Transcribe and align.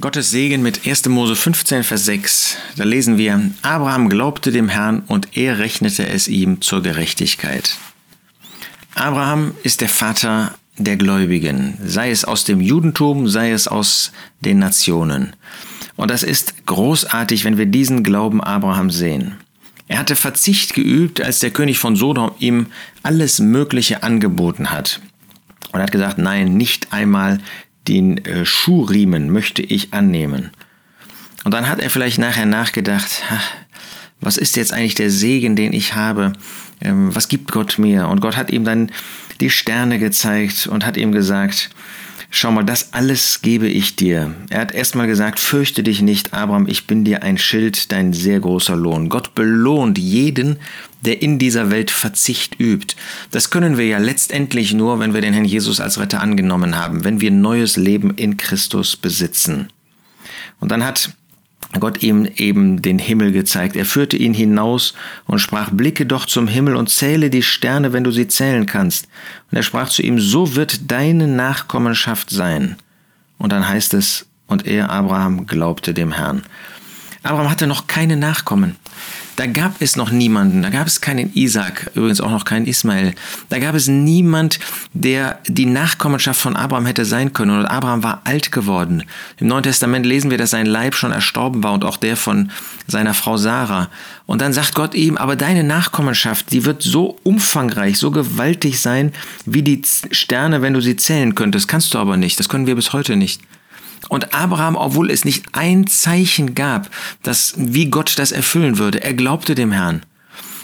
Gottes 0.00 0.30
Segen 0.30 0.62
mit 0.62 0.86
1. 0.86 1.06
Mose 1.10 1.36
15, 1.36 1.84
Vers 1.84 2.06
6. 2.06 2.56
Da 2.76 2.84
lesen 2.84 3.18
wir, 3.18 3.50
Abraham 3.60 4.08
glaubte 4.08 4.50
dem 4.50 4.70
Herrn 4.70 5.02
und 5.06 5.36
er 5.36 5.58
rechnete 5.58 6.08
es 6.08 6.28
ihm 6.28 6.62
zur 6.62 6.82
Gerechtigkeit. 6.82 7.76
Abraham 8.94 9.52
ist 9.62 9.82
der 9.82 9.90
Vater 9.90 10.54
der 10.78 10.96
Gläubigen, 10.96 11.76
sei 11.84 12.10
es 12.10 12.24
aus 12.24 12.44
dem 12.44 12.62
Judentum, 12.62 13.28
sei 13.28 13.52
es 13.52 13.68
aus 13.68 14.12
den 14.40 14.58
Nationen. 14.58 15.36
Und 15.96 16.10
das 16.10 16.22
ist 16.22 16.64
großartig, 16.64 17.44
wenn 17.44 17.58
wir 17.58 17.66
diesen 17.66 18.02
Glauben 18.02 18.42
Abraham 18.42 18.90
sehen. 18.90 19.34
Er 19.88 19.98
hatte 19.98 20.16
Verzicht 20.16 20.72
geübt, 20.72 21.20
als 21.20 21.40
der 21.40 21.50
König 21.50 21.78
von 21.78 21.96
Sodom 21.96 22.30
ihm 22.38 22.68
alles 23.02 23.40
Mögliche 23.40 24.02
angeboten 24.02 24.70
hat. 24.70 25.02
Und 25.70 25.80
er 25.80 25.82
hat 25.82 25.92
gesagt, 25.92 26.16
nein, 26.16 26.54
nicht 26.54 26.94
einmal 26.94 27.40
den 27.88 28.24
äh, 28.24 28.44
Schuhriemen 28.44 29.30
möchte 29.30 29.62
ich 29.62 29.92
annehmen. 29.92 30.50
Und 31.44 31.52
dann 31.52 31.68
hat 31.68 31.80
er 31.80 31.90
vielleicht 31.90 32.18
nachher 32.18 32.46
nachgedacht, 32.46 33.22
was 34.20 34.36
ist 34.36 34.56
jetzt 34.56 34.72
eigentlich 34.72 34.94
der 34.94 35.10
Segen, 35.10 35.56
den 35.56 35.72
ich 35.72 35.94
habe? 35.94 36.32
Ähm, 36.80 37.14
was 37.14 37.28
gibt 37.28 37.50
Gott 37.50 37.78
mir? 37.78 38.08
Und 38.08 38.20
Gott 38.20 38.36
hat 38.36 38.50
ihm 38.50 38.64
dann 38.64 38.92
die 39.40 39.50
Sterne 39.50 39.98
gezeigt 39.98 40.68
und 40.68 40.86
hat 40.86 40.96
ihm 40.96 41.10
gesagt, 41.10 41.70
Schau 42.34 42.50
mal, 42.50 42.64
das 42.64 42.94
alles 42.94 43.42
gebe 43.42 43.68
ich 43.68 43.94
dir. 43.94 44.34
Er 44.48 44.62
hat 44.62 44.72
erstmal 44.72 45.06
gesagt, 45.06 45.38
fürchte 45.38 45.82
dich 45.82 46.00
nicht, 46.00 46.32
Abraham, 46.32 46.66
ich 46.66 46.86
bin 46.86 47.04
dir 47.04 47.22
ein 47.22 47.36
Schild, 47.36 47.92
dein 47.92 48.14
sehr 48.14 48.40
großer 48.40 48.74
Lohn. 48.74 49.10
Gott 49.10 49.34
belohnt 49.34 49.98
jeden, 49.98 50.58
der 51.02 51.20
in 51.20 51.38
dieser 51.38 51.70
Welt 51.70 51.90
Verzicht 51.90 52.58
übt. 52.58 52.96
Das 53.30 53.50
können 53.50 53.76
wir 53.76 53.86
ja 53.86 53.98
letztendlich 53.98 54.72
nur, 54.72 54.98
wenn 54.98 55.12
wir 55.12 55.20
den 55.20 55.34
Herrn 55.34 55.44
Jesus 55.44 55.78
als 55.78 56.00
Retter 56.00 56.22
angenommen 56.22 56.74
haben, 56.74 57.04
wenn 57.04 57.20
wir 57.20 57.30
neues 57.30 57.76
Leben 57.76 58.14
in 58.14 58.38
Christus 58.38 58.96
besitzen. 58.96 59.68
Und 60.58 60.70
dann 60.70 60.86
hat 60.86 61.10
Gott 61.80 62.02
ihm 62.02 62.28
eben 62.36 62.82
den 62.82 62.98
Himmel 62.98 63.32
gezeigt. 63.32 63.76
Er 63.76 63.86
führte 63.86 64.16
ihn 64.16 64.34
hinaus 64.34 64.94
und 65.26 65.38
sprach, 65.38 65.70
blicke 65.70 66.06
doch 66.06 66.26
zum 66.26 66.46
Himmel 66.46 66.76
und 66.76 66.90
zähle 66.90 67.30
die 67.30 67.42
Sterne, 67.42 67.92
wenn 67.92 68.04
du 68.04 68.10
sie 68.10 68.28
zählen 68.28 68.66
kannst. 68.66 69.08
Und 69.50 69.56
er 69.56 69.62
sprach 69.62 69.88
zu 69.88 70.02
ihm, 70.02 70.18
so 70.20 70.54
wird 70.54 70.90
deine 70.90 71.26
Nachkommenschaft 71.26 72.30
sein. 72.30 72.76
Und 73.38 73.52
dann 73.52 73.68
heißt 73.68 73.94
es, 73.94 74.26
und 74.46 74.66
er, 74.66 74.90
Abraham, 74.90 75.46
glaubte 75.46 75.94
dem 75.94 76.12
Herrn. 76.12 76.42
Abraham 77.22 77.50
hatte 77.50 77.66
noch 77.66 77.86
keine 77.86 78.16
Nachkommen. 78.16 78.76
Da 79.36 79.46
gab 79.46 79.80
es 79.80 79.96
noch 79.96 80.10
niemanden, 80.10 80.60
da 80.60 80.68
gab 80.68 80.86
es 80.86 81.00
keinen 81.00 81.32
Isaac, 81.32 81.90
übrigens 81.94 82.20
auch 82.20 82.30
noch 82.30 82.44
keinen 82.44 82.66
Ismael. 82.66 83.14
Da 83.48 83.58
gab 83.58 83.74
es 83.74 83.88
niemand, 83.88 84.58
der 84.92 85.38
die 85.46 85.64
Nachkommenschaft 85.64 86.38
von 86.38 86.54
Abraham 86.54 86.84
hätte 86.84 87.06
sein 87.06 87.32
können. 87.32 87.58
Und 87.58 87.64
Abraham 87.64 88.02
war 88.02 88.20
alt 88.24 88.52
geworden. 88.52 89.04
Im 89.38 89.46
Neuen 89.46 89.62
Testament 89.62 90.04
lesen 90.04 90.30
wir, 90.30 90.36
dass 90.36 90.50
sein 90.50 90.66
Leib 90.66 90.94
schon 90.94 91.12
erstorben 91.12 91.62
war 91.62 91.72
und 91.72 91.84
auch 91.84 91.96
der 91.96 92.18
von 92.18 92.50
seiner 92.86 93.14
Frau 93.14 93.38
Sarah. 93.38 93.88
Und 94.26 94.42
dann 94.42 94.52
sagt 94.52 94.74
Gott 94.74 94.94
ihm, 94.94 95.16
aber 95.16 95.34
deine 95.34 95.64
Nachkommenschaft, 95.64 96.52
die 96.52 96.66
wird 96.66 96.82
so 96.82 97.18
umfangreich, 97.22 97.98
so 97.98 98.10
gewaltig 98.10 98.80
sein, 98.80 99.12
wie 99.46 99.62
die 99.62 99.80
Sterne, 100.10 100.60
wenn 100.60 100.74
du 100.74 100.80
sie 100.80 100.96
zählen 100.96 101.34
könntest. 101.34 101.68
Kannst 101.68 101.94
du 101.94 101.98
aber 101.98 102.18
nicht. 102.18 102.38
Das 102.38 102.50
können 102.50 102.66
wir 102.66 102.74
bis 102.74 102.92
heute 102.92 103.16
nicht. 103.16 103.40
Und 104.08 104.34
Abraham, 104.34 104.76
obwohl 104.76 105.10
es 105.10 105.24
nicht 105.24 105.46
ein 105.52 105.86
Zeichen 105.86 106.54
gab, 106.54 106.90
dass, 107.22 107.54
wie 107.56 107.86
Gott 107.86 108.18
das 108.18 108.32
erfüllen 108.32 108.78
würde, 108.78 109.02
er 109.02 109.14
glaubte 109.14 109.54
dem 109.54 109.72
Herrn. 109.72 110.02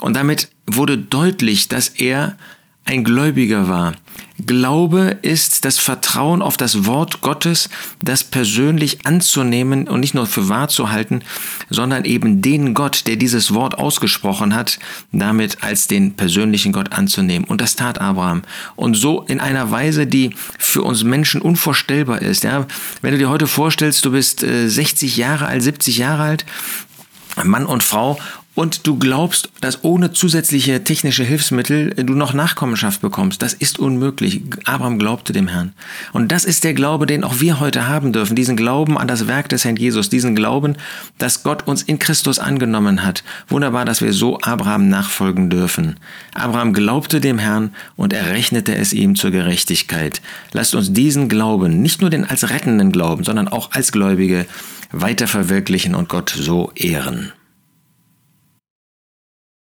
Und 0.00 0.14
damit 0.14 0.48
wurde 0.66 0.98
deutlich, 0.98 1.68
dass 1.68 1.88
er 1.88 2.36
ein 2.84 3.04
Gläubiger 3.04 3.68
war. 3.68 3.94
Glaube 4.44 5.18
ist 5.22 5.64
das 5.64 5.78
Vertrauen 5.78 6.42
auf 6.42 6.56
das 6.56 6.84
Wort 6.84 7.20
Gottes, 7.20 7.68
das 8.02 8.24
persönlich 8.24 9.06
anzunehmen 9.06 9.86
und 9.86 10.00
nicht 10.00 10.14
nur 10.14 10.26
für 10.26 10.48
wahr 10.48 10.68
zu 10.68 10.90
halten, 10.90 11.22
sondern 11.70 12.04
eben 12.04 12.42
den 12.42 12.74
Gott, 12.74 13.06
der 13.06 13.16
dieses 13.16 13.54
Wort 13.54 13.78
ausgesprochen 13.78 14.54
hat, 14.54 14.80
damit 15.12 15.62
als 15.62 15.86
den 15.86 16.14
persönlichen 16.14 16.72
Gott 16.72 16.92
anzunehmen. 16.92 17.46
Und 17.46 17.60
das 17.60 17.76
tat 17.76 18.00
Abraham. 18.00 18.42
Und 18.74 18.94
so 18.94 19.22
in 19.22 19.38
einer 19.38 19.70
Weise, 19.70 20.06
die 20.06 20.34
für 20.58 20.82
uns 20.82 21.04
Menschen 21.04 21.40
unvorstellbar 21.40 22.20
ist. 22.20 22.42
Ja, 22.42 22.66
wenn 23.00 23.12
du 23.12 23.18
dir 23.18 23.30
heute 23.30 23.46
vorstellst, 23.46 24.04
du 24.04 24.10
bist 24.10 24.40
60 24.40 25.16
äh, 25.16 25.20
Jahre 25.20 25.46
alt, 25.46 25.62
70 25.62 25.98
Jahre 25.98 26.22
alt, 26.24 26.46
Mann 27.44 27.66
und 27.66 27.82
Frau 27.82 28.18
und 28.54 28.86
du 28.86 28.98
glaubst, 28.98 29.50
dass 29.62 29.82
ohne 29.82 30.12
zusätzliche 30.12 30.84
technische 30.84 31.24
Hilfsmittel 31.24 31.94
du 31.94 32.12
noch 32.12 32.34
Nachkommenschaft 32.34 33.00
bekommst. 33.00 33.40
Das 33.40 33.54
ist 33.54 33.78
unmöglich. 33.78 34.42
Abraham 34.64 34.98
glaubte 34.98 35.32
dem 35.32 35.48
Herrn. 35.48 35.72
Und 36.12 36.30
das 36.32 36.44
ist 36.44 36.62
der 36.62 36.74
Glaube, 36.74 37.06
den 37.06 37.24
auch 37.24 37.40
wir 37.40 37.60
heute 37.60 37.88
haben 37.88 38.12
dürfen. 38.12 38.36
Diesen 38.36 38.56
Glauben 38.56 38.98
an 38.98 39.08
das 39.08 39.26
Werk 39.26 39.48
des 39.48 39.64
Herrn 39.64 39.76
Jesus. 39.76 40.10
Diesen 40.10 40.36
Glauben, 40.36 40.76
dass 41.16 41.44
Gott 41.44 41.66
uns 41.66 41.82
in 41.82 41.98
Christus 41.98 42.38
angenommen 42.38 43.02
hat. 43.02 43.24
Wunderbar, 43.48 43.86
dass 43.86 44.02
wir 44.02 44.12
so 44.12 44.38
Abraham 44.40 44.90
nachfolgen 44.90 45.48
dürfen. 45.48 45.96
Abraham 46.34 46.74
glaubte 46.74 47.20
dem 47.20 47.38
Herrn 47.38 47.74
und 47.96 48.12
er 48.12 48.32
rechnete 48.32 48.74
es 48.74 48.92
ihm 48.92 49.16
zur 49.16 49.30
Gerechtigkeit. 49.30 50.20
Lasst 50.52 50.74
uns 50.74 50.92
diesen 50.92 51.30
Glauben, 51.30 51.80
nicht 51.80 52.02
nur 52.02 52.10
den 52.10 52.26
als 52.26 52.50
rettenden 52.50 52.92
Glauben, 52.92 53.24
sondern 53.24 53.48
auch 53.48 53.70
als 53.72 53.92
Gläubige 53.92 54.44
weiter 54.90 55.26
verwirklichen 55.26 55.94
und 55.94 56.10
Gott 56.10 56.34
so 56.36 56.70
ehren. 56.74 57.32